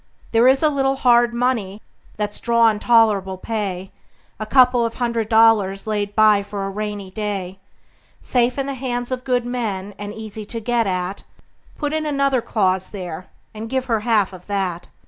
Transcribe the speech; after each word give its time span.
There 0.31 0.47
is 0.47 0.63
a 0.63 0.69
little 0.69 0.95
hard 0.95 1.31
money 1.31 1.79
that's 2.17 2.39
drawin' 2.39 2.79
tol'rable 2.79 3.37
pay: 3.39 3.91
A 4.39 4.47
couple 4.47 4.83
of 4.83 4.95
hundred 4.95 5.29
dollars 5.29 5.85
laid 5.85 6.15
by 6.15 6.41
for 6.41 6.65
a 6.65 6.71
rainy 6.71 7.11
day; 7.11 7.59
Safe 8.19 8.57
in 8.57 8.65
the 8.65 8.73
hands 8.73 9.11
of 9.11 9.23
good 9.23 9.45
men, 9.45 9.93
and 9.99 10.11
easy 10.11 10.43
to 10.43 10.59
get 10.59 10.87
at; 10.87 11.21
Put 11.77 11.93
in 11.93 12.07
another 12.07 12.41
clause 12.41 12.89
there, 12.89 13.27
and 13.53 13.69
give 13.69 13.85
her 13.85 13.99
half 13.99 14.33
of 14.33 14.47
that. 14.47 14.87